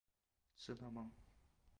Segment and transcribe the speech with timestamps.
[0.57, 1.11] 吃了吗